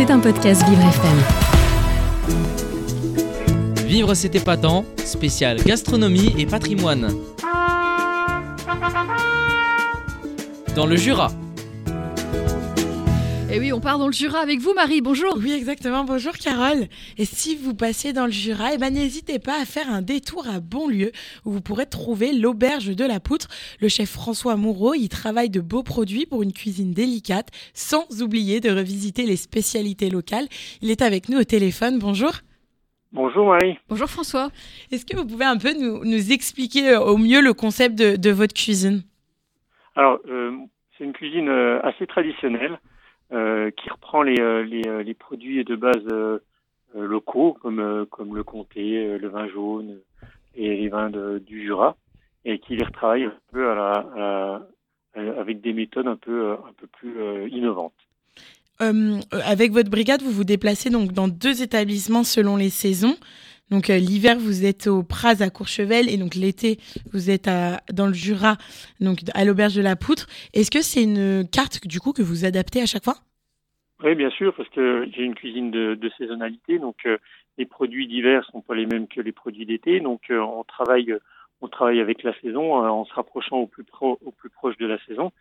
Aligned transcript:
C'est 0.00 0.10
un 0.10 0.18
podcast 0.18 0.66
Vivre 0.66 0.80
FM. 0.80 1.18
Vivre 3.86 4.14
c'est 4.14 4.34
épatant, 4.34 4.86
spécial 5.04 5.62
gastronomie 5.62 6.34
et 6.38 6.46
patrimoine. 6.46 7.14
Dans 10.74 10.86
le 10.86 10.96
Jura. 10.96 11.30
Et 13.52 13.58
oui, 13.58 13.72
on 13.72 13.80
part 13.80 13.98
dans 13.98 14.06
le 14.06 14.12
Jura 14.12 14.38
avec 14.38 14.60
vous, 14.60 14.74
Marie. 14.74 15.00
Bonjour. 15.00 15.36
Oui, 15.36 15.50
exactement. 15.50 16.04
Bonjour, 16.04 16.34
Carole. 16.34 16.86
Et 17.18 17.24
si 17.24 17.56
vous 17.56 17.74
passez 17.74 18.12
dans 18.12 18.26
le 18.26 18.30
Jura, 18.30 18.74
eh 18.74 18.78
ben, 18.78 18.94
n'hésitez 18.94 19.40
pas 19.40 19.60
à 19.60 19.64
faire 19.64 19.90
un 19.90 20.02
détour 20.02 20.46
à 20.46 20.60
Bonlieu, 20.60 21.10
où 21.44 21.50
vous 21.50 21.60
pourrez 21.60 21.86
trouver 21.86 22.32
l'auberge 22.32 22.94
de 22.94 23.04
la 23.04 23.18
Poutre. 23.18 23.48
Le 23.80 23.88
chef 23.88 24.08
François 24.08 24.54
Moureau 24.54 24.94
y 24.94 25.08
travaille 25.08 25.50
de 25.50 25.60
beaux 25.60 25.82
produits 25.82 26.26
pour 26.26 26.44
une 26.44 26.52
cuisine 26.52 26.92
délicate, 26.92 27.48
sans 27.74 28.22
oublier 28.22 28.60
de 28.60 28.70
revisiter 28.70 29.26
les 29.26 29.34
spécialités 29.34 30.10
locales. 30.10 30.46
Il 30.80 30.92
est 30.92 31.02
avec 31.02 31.28
nous 31.28 31.40
au 31.40 31.44
téléphone. 31.44 31.98
Bonjour. 31.98 32.30
Bonjour 33.10 33.48
Marie. 33.48 33.78
Bonjour 33.88 34.08
François. 34.08 34.50
Est-ce 34.92 35.04
que 35.04 35.16
vous 35.16 35.26
pouvez 35.26 35.44
un 35.44 35.58
peu 35.58 35.74
nous, 35.74 36.04
nous 36.04 36.32
expliquer 36.32 36.90
euh, 36.90 37.00
au 37.00 37.18
mieux 37.18 37.40
le 37.40 37.52
concept 37.52 37.98
de, 37.98 38.14
de 38.14 38.30
votre 38.30 38.54
cuisine? 38.54 39.02
Alors, 39.96 40.20
euh, 40.28 40.52
c'est 40.96 41.02
une 41.02 41.12
cuisine 41.12 41.48
euh, 41.48 41.80
assez 41.82 42.06
traditionnelle 42.06 42.74
euh, 42.74 42.78
qui 43.30 43.88
reprend 43.90 44.22
les, 44.22 44.40
euh, 44.40 44.62
les, 44.64 44.86
euh, 44.86 45.02
les 45.02 45.14
produits 45.14 45.64
de 45.64 45.76
base 45.76 46.04
euh, 46.12 46.38
euh, 46.96 47.06
locaux 47.06 47.56
comme, 47.62 47.78
euh, 47.80 48.04
comme 48.06 48.34
le 48.34 48.42
comté, 48.42 48.98
euh, 48.98 49.18
le 49.18 49.28
vin 49.28 49.48
jaune 49.48 49.98
et 50.56 50.76
les 50.76 50.88
vins 50.88 51.10
de- 51.10 51.38
du 51.38 51.62
Jura 51.62 51.96
et 52.44 52.58
qui 52.58 52.76
les 52.76 52.84
retravaille 52.84 53.24
un 53.24 53.34
peu 53.52 53.70
à 53.70 53.74
la, 53.74 53.90
à 53.92 54.18
la- 54.18 54.62
euh, 55.16 55.40
avec 55.40 55.60
des 55.60 55.72
méthodes 55.72 56.06
un 56.06 56.16
peu, 56.16 56.50
euh, 56.50 56.54
un 56.54 56.72
peu 56.76 56.86
plus 56.86 57.20
euh, 57.20 57.48
innovantes. 57.48 57.92
Euh, 58.80 59.18
euh, 59.34 59.40
avec 59.44 59.72
votre 59.72 59.90
brigade, 59.90 60.22
vous 60.22 60.30
vous 60.30 60.44
déplacez 60.44 60.88
donc 60.90 61.12
dans 61.12 61.28
deux 61.28 61.62
établissements 61.62 62.24
selon 62.24 62.56
les 62.56 62.70
saisons. 62.70 63.16
Donc 63.70 63.88
euh, 63.88 63.98
l'hiver, 63.98 64.36
vous 64.38 64.64
êtes 64.64 64.88
au 64.88 65.02
Praz 65.02 65.42
à 65.42 65.50
Courchevel 65.50 66.08
et 66.08 66.16
donc 66.16 66.34
l'été, 66.34 66.78
vous 67.12 67.30
êtes 67.30 67.48
dans 67.92 68.06
le 68.06 68.12
Jura, 68.12 68.56
donc 69.00 69.18
à 69.34 69.44
l'auberge 69.44 69.74
de 69.74 69.82
la 69.82 69.96
Poutre. 69.96 70.26
Est-ce 70.54 70.70
que 70.70 70.82
c'est 70.82 71.02
une 71.02 71.48
carte 71.48 71.86
du 71.86 72.00
coup 72.00 72.12
que 72.12 72.22
vous 72.22 72.44
adaptez 72.44 72.82
à 72.82 72.86
chaque 72.86 73.04
fois? 73.04 73.14
Oui, 74.02 74.14
bien 74.14 74.30
sûr, 74.30 74.54
parce 74.54 74.68
que 74.70 75.06
j'ai 75.14 75.22
une 75.22 75.34
cuisine 75.34 75.70
de, 75.70 76.10
saisonnalité, 76.16 76.78
donc 76.78 76.96
euh, 77.06 77.18
les 77.58 77.66
produits 77.66 78.08
d'hiver 78.08 78.44
sont 78.50 78.62
pas 78.62 78.74
les 78.74 78.86
mêmes 78.86 79.06
que 79.06 79.20
les 79.20 79.32
produits 79.32 79.66
d'été, 79.66 80.00
donc 80.00 80.22
euh, 80.30 80.40
on 80.40 80.64
travaille, 80.64 81.14
on 81.60 81.68
travaille 81.68 82.00
avec 82.00 82.22
la 82.22 82.32
saison 82.40 82.74
en 82.74 83.04
se 83.04 83.12
rapprochant 83.12 83.58
au 83.58 83.66
plus 83.66 83.84
pro, 83.84 84.18
au 84.24 84.32
plus 84.32 84.48
proche 84.48 84.78
de 84.78 84.86
la 84.86 84.98
saison. 85.04 85.32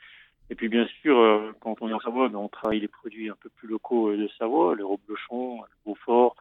Et 0.51 0.55
puis 0.55 0.67
bien 0.67 0.87
sûr, 1.01 1.53
quand 1.61 1.75
on 1.81 1.89
est 1.89 1.93
en 1.93 1.99
Savoie, 1.99 2.27
ben, 2.27 2.39
on 2.39 2.47
travaille 2.47 2.79
les 2.79 2.87
produits 2.87 3.29
un 3.29 3.37
peu 3.39 3.49
plus 3.55 3.67
locaux 3.67 4.15
de 4.15 4.27
Savoie, 4.37 4.75
le 4.75 4.83
reblochon, 4.83 5.61
le 5.61 5.67
Beaufort, 5.85 6.35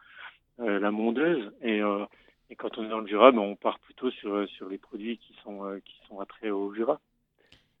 la 0.59 0.91
mondeuse. 0.91 1.51
Et, 1.61 1.81
euh, 1.81 2.05
et 2.49 2.55
quand 2.55 2.77
on 2.77 2.83
est 2.83 2.89
dans 2.89 2.99
le 2.99 3.07
Jura, 3.07 3.31
ben, 3.31 3.39
on 3.39 3.55
part 3.55 3.79
plutôt 3.79 4.11
sur, 4.11 4.47
sur 4.49 4.67
les 4.69 4.77
produits 4.77 5.17
qui 5.17 5.35
sont, 5.43 5.65
euh, 5.65 5.79
qui 5.85 5.95
sont 6.07 6.19
attraits 6.19 6.51
au 6.51 6.73
Jura. 6.73 6.99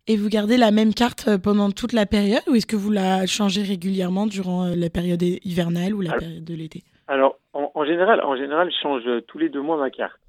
Et 0.07 0.17
vous 0.17 0.29
gardez 0.29 0.57
la 0.57 0.71
même 0.71 0.93
carte 0.93 1.27
euh, 1.27 1.37
pendant 1.37 1.69
toute 1.69 1.93
la 1.93 2.05
période 2.05 2.41
ou 2.47 2.55
est-ce 2.55 2.65
que 2.65 2.75
vous 2.75 2.89
la 2.91 3.27
changez 3.27 3.61
régulièrement 3.61 4.25
durant 4.25 4.65
euh, 4.65 4.75
la 4.75 4.89
période 4.89 5.21
hivernale 5.21 5.93
ou 5.93 6.01
la 6.01 6.13
période 6.13 6.43
de 6.43 6.55
l'été? 6.55 6.83
Alors, 7.07 7.37
en, 7.53 7.71
en 7.75 7.85
général, 7.85 8.21
en 8.23 8.35
général, 8.35 8.71
je 8.71 8.77
change 8.81 9.03
euh, 9.05 9.21
tous 9.21 9.37
les 9.37 9.49
deux 9.49 9.61
mois 9.61 9.77
ma 9.77 9.89
carte. 9.89 10.19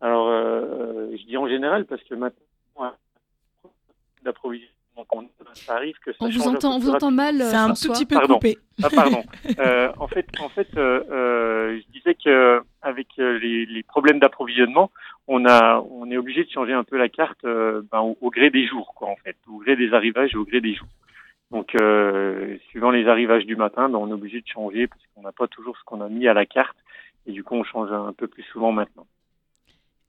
Alors, 0.00 0.28
euh, 0.28 1.10
je 1.16 1.24
dis 1.24 1.36
en 1.36 1.48
général 1.48 1.86
parce 1.86 2.02
que 2.04 2.14
maintenant, 2.14 2.40
euh, 2.80 3.68
d'approvisionnement 4.22 5.04
qu'on 5.08 5.22
a, 5.22 5.51
ça 5.66 5.74
arrive 5.76 5.96
que 6.04 6.12
ça 6.12 6.18
On 6.20 6.28
vous 6.28 6.42
un 6.48 6.54
entend, 6.54 6.70
peu 6.70 6.76
on 6.76 6.78
vous 6.78 6.90
entend 6.90 7.10
mal, 7.10 7.36
C'est 7.38 7.54
un 7.56 7.66
François. 7.66 7.88
tout 7.88 8.00
petit 8.00 8.06
peu 8.06 8.14
Pardon. 8.16 8.34
coupé. 8.34 8.58
Ah 8.82 8.88
pardon. 8.94 9.22
Euh, 9.58 9.92
en 9.98 10.08
fait, 10.08 10.26
en 10.40 10.48
fait, 10.48 10.68
euh, 10.76 11.02
euh, 11.10 11.78
je 11.80 11.92
disais 11.98 12.14
que 12.14 12.60
avec 12.82 13.08
euh, 13.18 13.38
les, 13.38 13.66
les 13.66 13.82
problèmes 13.82 14.18
d'approvisionnement, 14.18 14.90
on 15.28 15.46
a, 15.46 15.80
on 15.90 16.10
est 16.10 16.16
obligé 16.16 16.44
de 16.44 16.50
changer 16.50 16.72
un 16.72 16.84
peu 16.84 16.96
la 16.98 17.08
carte 17.08 17.44
euh, 17.44 17.82
ben, 17.92 18.00
au, 18.00 18.16
au 18.20 18.30
gré 18.30 18.50
des 18.50 18.66
jours, 18.66 18.92
quoi, 18.94 19.08
en 19.08 19.16
fait, 19.16 19.36
au 19.48 19.58
gré 19.58 19.76
des 19.76 19.92
arrivages 19.94 20.30
et 20.34 20.36
au 20.36 20.44
gré 20.44 20.60
des 20.60 20.74
jours. 20.74 20.88
Donc, 21.50 21.74
euh, 21.80 22.56
suivant 22.70 22.90
les 22.90 23.06
arrivages 23.08 23.44
du 23.44 23.56
matin, 23.56 23.88
ben, 23.88 23.98
on 23.98 24.08
est 24.08 24.12
obligé 24.14 24.40
de 24.40 24.46
changer 24.48 24.86
parce 24.86 25.00
qu'on 25.14 25.22
n'a 25.22 25.32
pas 25.32 25.46
toujours 25.48 25.76
ce 25.76 25.84
qu'on 25.84 26.00
a 26.00 26.08
mis 26.08 26.26
à 26.26 26.34
la 26.34 26.46
carte 26.46 26.76
et 27.26 27.32
du 27.32 27.44
coup, 27.44 27.54
on 27.54 27.62
change 27.62 27.92
un 27.92 28.12
peu 28.12 28.26
plus 28.26 28.42
souvent 28.52 28.72
maintenant. 28.72 29.06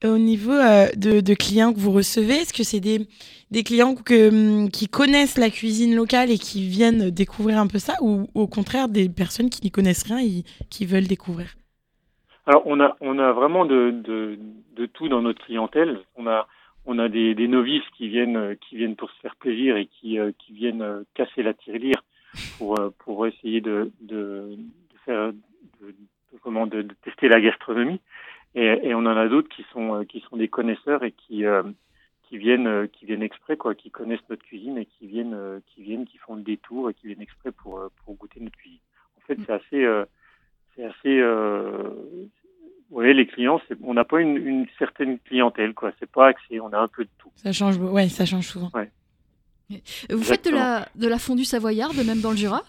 Au 0.05 0.17
niveau 0.17 0.51
euh, 0.51 0.87
de, 0.97 1.21
de 1.21 1.33
clients 1.33 1.71
que 1.71 1.79
vous 1.79 1.91
recevez, 1.91 2.33
est-ce 2.33 2.51
que 2.53 2.63
c'est 2.63 2.81
des, 2.81 3.07
des 3.53 3.63
clients 3.63 3.95
hum, 4.09 4.69
qui 4.69 4.87
connaissent 4.87 5.37
la 5.37 5.51
cuisine 5.51 5.95
locale 5.95 6.31
et 6.31 6.39
qui 6.39 6.67
viennent 6.67 7.11
découvrir 7.11 7.59
un 7.59 7.67
peu 7.67 7.77
ça 7.77 7.93
ou 8.01 8.27
au 8.33 8.47
contraire 8.47 8.89
des 8.89 9.07
personnes 9.09 9.49
qui 9.51 9.61
n'y 9.63 9.71
connaissent 9.71 10.07
rien 10.07 10.19
et 10.19 10.43
qui 10.71 10.85
veulent 10.85 11.07
découvrir? 11.07 11.53
Alors 12.45 12.63
on 12.65 12.81
a 12.81 12.97
on 12.99 13.19
a 13.19 13.31
vraiment 13.31 13.65
de, 13.65 13.91
de, 13.91 14.85
tout 14.87 15.07
dans 15.07 15.21
notre 15.21 15.45
clientèle. 15.45 15.99
On 16.15 16.27
a 16.27 16.47
on 16.85 16.99
a 16.99 17.07
des, 17.07 17.47
novices 17.47 17.87
qui 17.95 18.09
viennent 18.09 18.57
qui 18.57 18.75
viennent 18.75 18.97
pour 18.97 19.09
se 19.11 19.19
faire 19.21 19.35
plaisir 19.35 19.77
et 19.77 19.85
qui 19.85 20.19
euh, 20.19 20.31
qui 20.39 20.51
viennent 20.53 20.81
euh, 20.81 21.03
casser 21.13 21.43
la 21.43 21.53
tirelire 21.53 22.03
pour 22.57 22.77
euh, 22.79 22.89
pour 23.05 23.27
essayer 23.27 23.61
de 23.61 23.91
de, 24.01 24.57
faire 25.05 25.31
comment 26.41 26.65
de, 26.65 26.81
tester 27.03 27.29
la 27.29 27.39
gastronomie. 27.39 28.01
Et, 28.55 28.93
on 28.93 29.05
en 29.05 29.17
a 29.17 29.27
d'autres 29.27 29.49
qui 29.49 29.65
sont 29.71 30.03
qui 30.09 30.19
sont 30.27 30.37
des 30.37 30.47
connaisseurs 30.47 31.03
et 31.03 31.11
qui 31.11 31.43
qui 32.33 32.39
viennent 32.39 32.65
euh, 32.65 32.87
qui 32.87 33.05
viennent 33.05 33.21
exprès 33.21 33.57
quoi, 33.57 33.75
qui 33.75 33.91
connaissent 33.91 34.27
notre 34.27 34.41
cuisine 34.43 34.79
et 34.79 34.87
qui 34.87 35.05
viennent 35.05 35.35
euh, 35.35 35.59
qui 35.67 35.83
viennent 35.83 36.03
qui 36.07 36.17
font 36.17 36.33
le 36.33 36.41
détour 36.41 36.89
et 36.89 36.95
qui 36.95 37.05
viennent 37.05 37.21
exprès 37.21 37.51
pour 37.51 37.77
euh, 37.77 37.89
pour 38.03 38.15
goûter 38.15 38.39
notre 38.39 38.57
cuisine. 38.57 38.79
En 39.17 39.21
fait, 39.27 39.37
c'est 39.45 39.53
assez 39.53 39.83
euh, 39.83 40.03
c'est 40.75 40.83
assez 40.83 41.19
euh, 41.19 41.91
oui, 42.89 43.13
les 43.13 43.27
clients, 43.27 43.61
on 43.83 43.93
n'a 43.93 44.03
pas 44.03 44.19
une, 44.19 44.35
une 44.37 44.65
certaine 44.79 45.19
clientèle, 45.19 45.75
quoi. 45.75 45.91
C'est 45.99 46.09
pas 46.11 46.27
axé, 46.27 46.59
on 46.59 46.73
a 46.73 46.79
un 46.79 46.87
peu 46.87 47.03
de 47.03 47.09
tout. 47.19 47.29
Ça 47.35 47.51
change, 47.51 47.77
ouais, 47.77 48.09
ça 48.09 48.25
change 48.25 48.47
souvent. 48.47 48.71
Vous 50.09 50.23
faites 50.23 50.45
de 50.45 50.51
la, 50.51 50.87
de 50.95 51.07
la 51.07 51.19
fondue 51.19 51.45
savoyarde, 51.45 51.95
même 52.05 52.21
dans 52.21 52.31
le 52.31 52.37
Jura? 52.37 52.63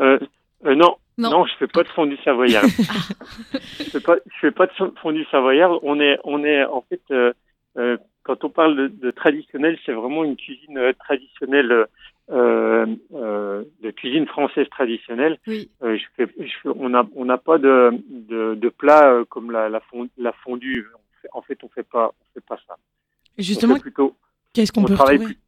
Euh, 0.00 0.18
non, 0.64 0.96
Non. 1.18 1.30
non, 1.30 1.46
je 1.46 1.52
fais 1.58 1.66
pas 1.68 1.82
de 1.82 1.88
fondue 1.88 2.16
savoyarde. 2.24 2.68
je 3.78 3.84
fais 3.90 4.00
pas, 4.00 4.16
je 4.26 4.38
fais 4.40 4.50
pas 4.52 4.66
de 4.66 4.72
fondue 5.02 5.24
savoyarde. 5.32 5.78
On 5.82 6.00
est, 6.00 6.18
on 6.24 6.42
est, 6.44 6.64
en 6.64 6.82
fait, 6.82 7.02
euh, 7.10 7.96
quand 8.28 8.44
on 8.44 8.50
parle 8.50 8.76
de, 8.76 8.88
de 8.88 9.10
traditionnel, 9.10 9.78
c'est 9.86 9.92
vraiment 9.92 10.22
une 10.22 10.36
cuisine 10.36 10.76
euh, 10.76 10.92
traditionnelle, 10.92 11.86
euh, 12.30 12.86
euh, 13.14 13.64
de 13.82 13.90
cuisine 13.90 14.26
française 14.26 14.68
traditionnelle. 14.68 15.38
Oui. 15.46 15.70
Euh, 15.82 15.96
je 15.96 16.04
fais, 16.14 16.30
je 16.38 16.52
fais- 16.62 16.68
on 16.76 16.90
n'a 17.24 17.38
pas 17.38 17.56
de, 17.56 17.90
de, 18.10 18.54
de 18.54 18.68
plat 18.68 19.24
comme 19.30 19.50
la, 19.50 19.70
la, 19.70 19.80
fond- 19.80 20.10
la 20.18 20.32
fondue. 20.44 20.86
Fait- 21.22 21.28
En 21.32 21.40
fait, 21.40 21.58
on 21.64 21.68
fait 21.70 21.88
pas, 21.88 22.08
on 22.20 22.24
fait 22.34 22.44
pas 22.46 22.58
ça. 22.68 22.76
Et 23.38 23.42
Justement, 23.42 23.78
plutôt 23.78 24.14
qu'est-ce 24.52 24.72
qu'on 24.72 24.82
on 24.82 24.84
peut 24.84 24.94
travaille 24.94 25.16
retrouver? 25.16 25.38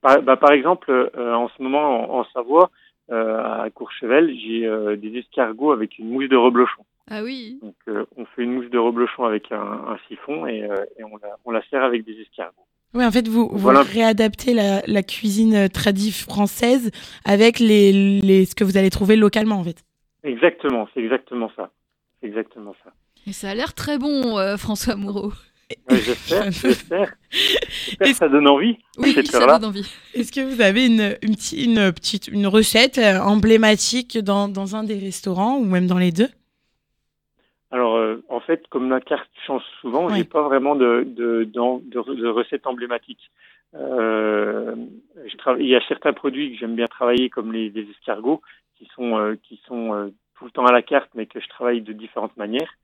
Par, 0.00 0.20
bah, 0.22 0.36
par 0.36 0.50
exemple, 0.50 0.90
en 1.16 1.48
ce 1.50 1.62
moment, 1.62 1.84
en, 2.12 2.18
en 2.20 2.24
Savoie, 2.34 2.72
à 3.10 3.68
Courchevel, 3.72 4.34
j'ai 4.42 4.68
des 4.96 5.18
escargots 5.18 5.70
avec 5.70 5.98
une 6.00 6.08
mousse 6.10 6.28
de 6.28 6.36
reblochon. 6.36 6.84
Ah 7.14 7.22
oui. 7.22 7.58
Donc, 7.62 7.74
euh, 7.88 8.04
on 8.16 8.24
fait 8.24 8.42
une 8.42 8.54
mousse 8.54 8.70
de 8.70 8.78
reblochon 8.78 9.24
avec 9.24 9.52
un, 9.52 9.56
un 9.60 9.98
siphon 10.08 10.46
et, 10.46 10.62
euh, 10.62 10.74
et 10.98 11.04
on, 11.04 11.16
la, 11.18 11.36
on 11.44 11.50
la 11.50 11.62
sert 11.68 11.82
avec 11.84 12.06
des 12.06 12.12
escargots. 12.20 12.54
Oui, 12.94 13.04
en 13.04 13.10
fait, 13.10 13.28
vous, 13.28 13.48
vous 13.52 13.58
Voilà. 13.58 13.82
réadaptez 13.82 14.54
la, 14.54 14.80
la 14.86 15.02
cuisine 15.02 15.54
euh, 15.54 15.68
tradie 15.68 16.10
française 16.10 16.90
avec 17.26 17.58
les, 17.58 17.92
les, 18.22 18.46
ce 18.46 18.54
que 18.54 18.64
vous 18.64 18.78
allez 18.78 18.88
trouver 18.88 19.16
localement, 19.16 19.56
en 19.56 19.64
fait. 19.64 19.84
Exactement, 20.24 20.88
c'est 20.94 21.00
exactement 21.00 21.50
ça. 21.54 21.70
C'est 22.20 22.28
exactement 22.28 22.74
ça. 22.82 22.92
Et 23.26 23.32
ça 23.32 23.50
a 23.50 23.54
l'air 23.54 23.74
très 23.74 23.98
bon, 23.98 24.38
euh, 24.38 24.56
François 24.56 24.96
Moreau. 24.96 25.32
Ouais, 25.90 25.96
j'espère, 25.98 26.44
j'espère. 26.52 27.14
J'espère 27.30 28.08
que 28.08 28.14
ça 28.16 28.28
donne 28.28 28.48
envie. 28.48 28.76
Oui, 28.98 29.12
cette 29.12 29.26
ça 29.28 29.38
heure-là. 29.40 29.58
donne 29.58 29.68
envie. 29.70 29.86
Est-ce 30.14 30.32
que 30.32 30.40
vous 30.40 30.60
avez 30.60 30.86
une, 30.86 31.16
une, 31.22 31.34
petite, 31.34 31.58
une 31.66 31.92
petite 31.92 32.28
une 32.28 32.46
recette 32.46 32.98
euh, 32.98 33.18
emblématique 33.20 34.18
dans, 34.18 34.48
dans 34.48 34.76
un 34.76 34.84
des 34.84 34.98
restaurants 34.98 35.58
ou 35.58 35.64
même 35.64 35.86
dans 35.86 35.98
les 35.98 36.12
deux? 36.12 36.28
Fait, 38.42 38.66
comme 38.68 38.90
la 38.90 39.00
carte 39.00 39.30
change 39.46 39.62
souvent, 39.80 40.06
Ouais. 40.06 40.16
j'ai 40.18 40.24
pas 40.24 40.42
vraiment 40.42 40.76
de, 40.76 41.02
de, 41.06 41.44
de, 41.44 42.14
de 42.14 42.28
recettes 42.28 42.66
emblématiques. 42.66 43.30
Euh, 43.74 44.76
je 45.26 45.36
travaille, 45.38 45.62
il 45.64 45.68
y 45.70 45.74
a 45.76 45.80
certains 45.88 46.12
produits 46.12 46.52
que 46.52 46.58
j'aime 46.58 46.76
bien 46.76 46.86
travailler, 46.86 47.30
comme 47.30 47.52
les, 47.52 47.70
les 47.70 47.88
escargots, 47.90 48.42
qui 48.76 48.86
sont, 48.94 49.16
euh, 49.18 49.34
qui 49.42 49.60
sont 49.66 49.94
euh, 49.94 50.08
tout 50.36 50.44
le 50.44 50.50
temps 50.50 50.66
à 50.66 50.72
la 50.72 50.82
carte, 50.82 51.10
mais 51.14 51.26
que 51.26 51.40
je 51.40 51.48
travaille 51.48 51.80
de 51.80 51.92
différentes 51.94 52.36
manières. 52.36 52.74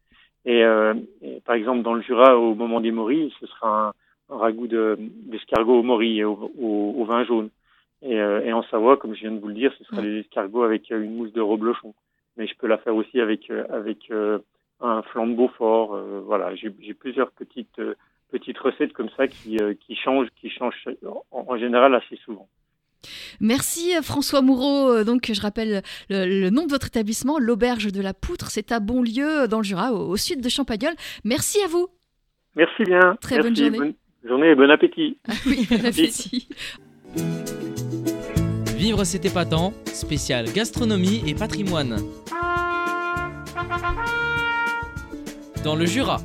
Et, 0.45 0.61
et 0.61 1.41
par 1.45 1.57
exemple, 1.57 1.83
dans 1.83 1.93
le 1.93 2.01
Jura, 2.01 2.39
au 2.39 2.55
moment 2.55 2.81
des 2.81 2.93
morilles, 2.93 3.35
ce 3.39 3.47
sera 3.47 3.89
un, 3.89 4.35
un 4.35 4.39
ragoût 4.39 4.67
de, 4.69 4.97
d'escargots 4.99 5.81
au 5.81 5.83
morilles 5.83 6.21
et 6.21 6.25
au, 6.25 6.51
au, 6.59 6.95
au 6.97 7.05
vin 7.05 7.25
jaune. 7.25 7.51
Et, 8.01 8.15
et 8.15 8.53
en 8.53 8.63
Savoie, 8.71 8.97
comme 8.97 9.15
je 9.15 9.23
viens 9.23 9.33
de 9.33 9.41
vous 9.41 9.49
le 9.49 9.55
dire, 9.55 9.75
ce 9.77 9.85
sera 9.85 10.01
des 10.01 10.21
escargots 10.21 10.63
avec 10.63 10.89
une 10.91 11.17
mousse 11.17 11.33
de 11.33 11.43
reblochon. 11.43 11.93
Mais 12.37 12.47
je 12.47 12.55
peux 12.57 12.69
la 12.69 12.79
faire 12.79 12.95
aussi 12.95 13.21
avec, 13.21 13.51
avec 13.69 14.11
un 14.81 15.03
flan 15.03 15.27
de 15.27 15.35
Beaufort. 15.35 15.95
euh, 15.95 16.21
voilà, 16.25 16.55
j'ai 16.55 16.71
plusieurs 16.95 17.31
petites 17.33 17.79
euh, 17.79 17.95
petites 18.31 18.59
recettes 18.59 18.93
comme 18.93 19.11
ça 19.17 19.27
qui 19.27 19.59
euh, 19.59 19.75
qui 19.75 19.97
changent 19.97 20.29
qui 20.41 20.51
changent 20.51 20.89
en, 21.05 21.25
en 21.49 21.59
général 21.59 21.95
assez 21.95 22.17
souvent. 22.25 22.49
Merci 23.41 23.93
François 24.03 24.43
Moureau. 24.43 25.05
Donc 25.05 25.31
je 25.33 25.41
rappelle 25.41 25.83
le, 26.11 26.51
nom 26.51 26.67
de 26.67 26.71
votre 26.71 26.89
établissement, 26.89 27.39
l'Auberge 27.39 27.93
de 27.93 28.03
la 28.03 28.13
Poutre. 28.13 28.51
C'est 28.51 28.73
à 28.73 28.81
Bonlieu 28.81 29.47
dans 29.47 29.59
le 29.59 29.65
Jura, 29.65 29.93
au, 29.93 30.17
sud 30.17 30.41
de 30.41 30.49
Champagnol. 30.49 30.93
Merci 31.25 31.63
à 31.63 31.69
vous. 31.69 31.87
Merci 32.57 32.83
bien. 32.83 33.17
Très 33.21 33.39
bonne 33.41 33.55
journée. 33.55 33.79
Bonne 33.79 33.95
journée 34.25 34.51
et 34.51 34.55
bon 34.57 34.69
appétit. 34.69 35.19
Ah 35.29 35.33
oui, 35.47 35.67
bon 35.71 35.87
appétit. 35.87 36.49
Vivre 38.77 39.05
c'est 39.05 39.25
épatant, 39.25 39.73
spécial 39.87 40.47
gastronomie 40.53 41.23
et 41.27 41.35
patrimoine. 41.35 41.99
Dans 45.65 45.75
le 45.75 45.87
Jura. 45.87 46.21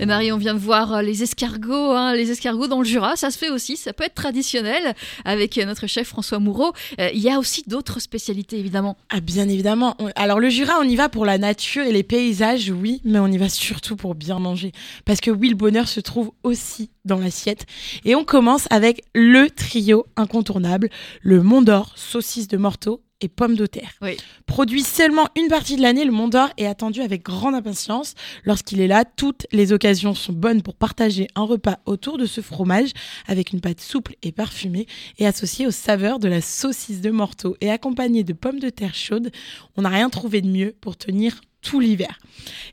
Et 0.00 0.06
Marie, 0.06 0.32
on 0.32 0.38
vient 0.38 0.54
de 0.54 0.58
voir 0.58 0.94
euh, 0.94 1.02
les 1.02 1.22
escargots, 1.22 1.90
hein, 1.92 2.14
les 2.14 2.30
escargots 2.30 2.68
dans 2.68 2.78
le 2.78 2.86
Jura, 2.86 3.16
ça 3.16 3.30
se 3.30 3.36
fait 3.36 3.50
aussi, 3.50 3.76
ça 3.76 3.92
peut 3.92 4.04
être 4.04 4.14
traditionnel 4.14 4.94
avec 5.26 5.58
euh, 5.58 5.66
notre 5.66 5.86
chef 5.86 6.08
François 6.08 6.38
Moureau. 6.38 6.72
Euh, 6.98 7.10
il 7.12 7.20
y 7.20 7.28
a 7.28 7.38
aussi 7.38 7.64
d'autres 7.66 8.00
spécialités 8.00 8.58
évidemment. 8.58 8.96
Ah 9.10 9.20
bien 9.20 9.46
évidemment. 9.46 9.98
Alors 10.16 10.40
le 10.40 10.48
Jura, 10.48 10.78
on 10.80 10.84
y 10.84 10.96
va 10.96 11.10
pour 11.10 11.26
la 11.26 11.36
nature 11.36 11.84
et 11.84 11.92
les 11.92 12.02
paysages, 12.02 12.70
oui, 12.70 13.02
mais 13.04 13.18
on 13.18 13.26
y 13.26 13.36
va 13.36 13.50
surtout 13.50 13.96
pour 13.96 14.14
bien 14.14 14.38
manger. 14.38 14.72
Parce 15.04 15.20
que 15.20 15.30
oui, 15.30 15.50
le 15.50 15.56
bonheur 15.56 15.86
se 15.86 16.00
trouve 16.00 16.32
aussi 16.44 16.90
dans 17.04 17.18
l'assiette. 17.18 17.66
Et 18.06 18.14
on 18.14 18.24
commence 18.24 18.68
avec 18.70 19.02
le 19.14 19.50
trio 19.50 20.06
incontournable, 20.16 20.88
le 21.20 21.42
Mont 21.42 21.60
d'Or, 21.60 21.92
saucisse 21.96 22.48
de 22.48 22.56
morteau 22.56 23.02
et 23.20 23.28
pommes 23.28 23.56
de 23.56 23.66
terre. 23.66 23.98
Produit 24.46 24.82
seulement 24.82 25.28
une 25.36 25.48
partie 25.48 25.76
de 25.76 25.82
l'année, 25.82 26.04
le 26.04 26.12
Mont 26.12 26.28
d'Or 26.28 26.50
est 26.56 26.66
attendu 26.66 27.00
avec 27.00 27.22
grande 27.22 27.54
impatience. 27.54 28.14
Lorsqu'il 28.44 28.80
est 28.80 28.86
là, 28.86 29.04
toutes 29.04 29.46
les 29.52 29.72
occasions 29.72 30.14
sont 30.14 30.32
bonnes 30.32 30.62
pour 30.62 30.74
partager 30.74 31.28
un 31.34 31.42
repas 31.42 31.78
autour 31.86 32.18
de 32.18 32.26
ce 32.26 32.40
fromage 32.40 32.90
avec 33.26 33.52
une 33.52 33.60
pâte 33.60 33.80
souple 33.80 34.14
et 34.22 34.32
parfumée 34.32 34.86
et 35.18 35.26
associée 35.26 35.66
aux 35.66 35.72
saveurs 35.72 36.18
de 36.18 36.28
la 36.28 36.40
saucisse 36.40 37.00
de 37.00 37.10
morteau 37.10 37.56
et 37.60 37.70
accompagnée 37.70 38.24
de 38.24 38.32
pommes 38.32 38.60
de 38.60 38.70
terre 38.70 38.94
chaudes. 38.94 39.30
On 39.76 39.82
n'a 39.82 39.88
rien 39.88 40.10
trouvé 40.10 40.40
de 40.40 40.48
mieux 40.48 40.74
pour 40.80 40.96
tenir 40.96 41.40
tout 41.62 41.80
l'hiver. 41.80 42.18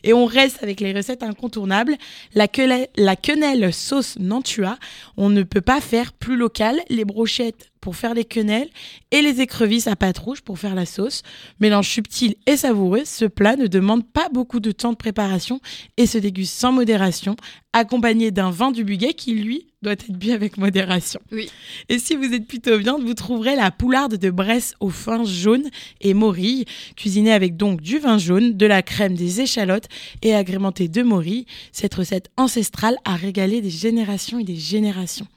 Et 0.04 0.14
on 0.14 0.26
reste 0.26 0.64
avec 0.64 0.80
les 0.80 0.94
recettes 0.94 1.24
incontournables. 1.24 1.96
La, 2.34 2.48
quenelle, 2.48 2.88
la 2.96 3.16
quenelle 3.16 3.74
sauce 3.74 4.18
Nantua, 4.18 4.78
on 5.18 5.30
ne 5.30 5.44
peut 5.44 5.62
pas 5.62 5.82
faire 5.82 6.14
plus 6.14 6.38
local. 6.38 6.80
Les 6.90 7.06
brochettes 7.06 7.72
pour 7.88 7.96
faire 7.96 8.14
les 8.14 8.26
quenelles 8.26 8.68
et 9.12 9.22
les 9.22 9.40
écrevisses 9.40 9.88
à 9.88 9.96
pâte 9.96 10.18
rouge 10.18 10.42
pour 10.42 10.60
faire 10.60 10.76
la 10.76 10.86
sauce. 10.86 11.22
Mélange 11.62 11.88
subtil 11.88 12.36
et 12.46 12.58
savoureux, 12.58 13.04
ce 13.06 13.24
plat 13.24 13.56
ne 13.56 13.68
demande 13.68 14.06
pas 14.06 14.28
beaucoup 14.28 14.60
de 14.60 14.74
temps 14.74 14.92
de 14.92 14.98
préparation 14.98 15.62
et 15.96 16.06
se 16.06 16.18
déguste 16.18 16.54
sans 16.54 16.74
modération, 16.74 17.38
accompagné 17.72 18.30
d'un 18.30 18.52
vin 18.52 18.72
du 18.72 18.84
Buguet 18.84 19.14
qui, 19.14 19.36
lui, 19.36 19.68
doit 19.82 19.94
être 19.94 20.12
bu 20.12 20.32
avec 20.32 20.58
modération. 20.58 21.22
Oui. 21.32 21.50
Et 21.88 21.98
si 21.98 22.18
vous 22.18 22.34
êtes 22.34 22.46
plutôt 22.46 22.78
viande, 22.78 23.04
vous 23.04 23.14
trouverez 23.14 23.56
la 23.56 23.72
poularde 23.72 24.18
de 24.18 24.32
Bresse 24.32 24.74
au 24.82 24.90
fin 24.90 25.24
jaune 25.24 25.70
et 26.02 26.14
morille, 26.14 26.66
cuisinée 26.98 27.32
avec 27.32 27.56
donc 27.56 27.80
du 27.80 28.00
vin 28.00 28.18
jaune, 28.18 28.58
de 28.58 28.66
la 28.66 28.82
crème, 28.82 29.16
des 29.16 29.40
échalotes 29.40 29.88
et 30.24 30.36
agrémentée 30.36 30.90
de 30.90 31.04
morille. 31.04 31.46
Cette 31.72 31.94
recette 31.94 32.32
ancestrale 32.36 32.98
a 33.06 33.16
régalé 33.16 33.62
des 33.62 33.70
générations 33.70 34.40
et 34.40 34.44
des 34.44 34.58
générations. 34.58 35.28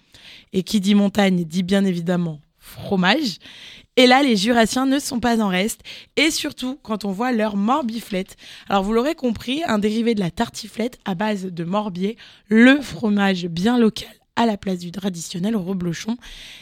Et 0.52 0.62
qui 0.62 0.80
dit 0.80 0.94
montagne 0.94 1.44
dit 1.44 1.62
bien 1.62 1.84
évidemment 1.84 2.40
fromage. 2.58 3.38
Et 3.96 4.06
là, 4.06 4.22
les 4.22 4.36
Jurassiens 4.36 4.86
ne 4.86 4.98
sont 4.98 5.20
pas 5.20 5.42
en 5.42 5.48
reste, 5.48 5.80
et 6.16 6.30
surtout 6.30 6.78
quand 6.82 7.04
on 7.04 7.12
voit 7.12 7.32
leur 7.32 7.56
morbiflette. 7.56 8.36
Alors 8.68 8.84
vous 8.84 8.92
l'aurez 8.92 9.14
compris, 9.14 9.62
un 9.66 9.78
dérivé 9.78 10.14
de 10.14 10.20
la 10.20 10.30
tartiflette 10.30 10.98
à 11.04 11.14
base 11.14 11.46
de 11.46 11.64
morbier, 11.64 12.16
le 12.48 12.80
fromage 12.80 13.46
bien 13.46 13.78
local 13.78 14.08
à 14.36 14.46
la 14.46 14.56
place 14.56 14.78
du 14.78 14.90
traditionnel 14.90 15.54
reblochon, 15.54 16.16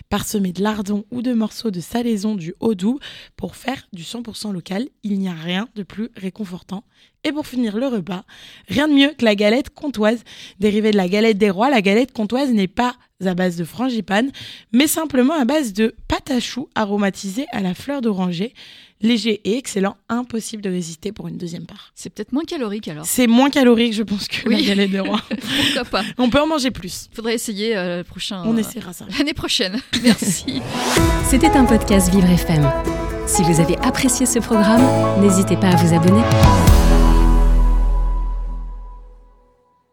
parsemé 0.08 0.52
de 0.52 0.62
lardons 0.62 1.04
ou 1.12 1.22
de 1.22 1.32
morceaux 1.32 1.70
de 1.70 1.78
salaison 1.78 2.34
du 2.34 2.54
haut-doux 2.58 2.98
pour 3.36 3.54
faire 3.54 3.86
du 3.92 4.02
100% 4.02 4.52
local. 4.52 4.88
Il 5.04 5.20
n'y 5.20 5.28
a 5.28 5.34
rien 5.34 5.68
de 5.76 5.84
plus 5.84 6.08
réconfortant. 6.16 6.82
Et 7.24 7.32
pour 7.32 7.46
finir 7.46 7.76
le 7.76 7.86
repas, 7.86 8.24
rien 8.68 8.88
de 8.88 8.94
mieux 8.94 9.12
que 9.18 9.24
la 9.24 9.34
galette 9.34 9.70
comtoise. 9.70 10.22
Dérivée 10.60 10.92
de 10.92 10.96
la 10.96 11.08
galette 11.08 11.38
des 11.38 11.50
rois, 11.50 11.70
la 11.70 11.82
galette 11.82 12.12
comtoise 12.12 12.50
n'est 12.50 12.68
pas 12.68 12.94
à 13.24 13.34
base 13.34 13.56
de 13.56 13.64
frangipane, 13.64 14.30
mais 14.72 14.86
simplement 14.86 15.34
à 15.34 15.44
base 15.44 15.72
de 15.72 15.94
pâte 16.06 16.30
à 16.30 16.38
choux 16.38 16.68
aromatisée 16.76 17.46
à 17.50 17.60
la 17.60 17.74
fleur 17.74 18.00
d'oranger 18.00 18.54
léger 19.00 19.40
et 19.44 19.56
excellent, 19.58 19.96
impossible 20.08 20.62
de 20.62 20.70
résister 20.70 21.12
pour 21.12 21.28
une 21.28 21.36
deuxième 21.36 21.66
part. 21.66 21.92
C'est 21.94 22.10
peut-être 22.10 22.32
moins 22.32 22.44
calorique 22.44 22.88
alors. 22.88 23.04
C'est 23.06 23.26
moins 23.26 23.50
calorique, 23.50 23.92
je 23.94 24.02
pense, 24.02 24.28
que 24.28 24.48
la 24.48 24.60
galette 24.60 24.90
de 24.90 25.00
roi. 25.00 25.20
Pourquoi 25.28 25.84
pas 25.84 26.02
On 26.18 26.30
peut 26.30 26.40
en 26.40 26.46
manger 26.46 26.70
plus. 26.70 27.08
Faudrait 27.12 27.34
essayer 27.34 27.76
euh, 27.76 27.98
le 27.98 28.04
prochain. 28.04 28.42
On 28.44 28.56
essaiera 28.56 28.92
ça. 28.92 29.06
L'année 29.18 29.34
prochaine. 29.34 29.80
Merci. 30.02 30.60
C'était 31.28 31.50
un 31.50 31.64
podcast 31.64 32.10
Vivre 32.10 32.28
FM. 32.28 32.68
Si 33.26 33.42
vous 33.42 33.60
avez 33.60 33.76
apprécié 33.78 34.26
ce 34.26 34.38
programme, 34.38 34.82
n'hésitez 35.20 35.56
pas 35.56 35.68
à 35.68 35.76
vous 35.76 35.94
abonner. 35.94 36.22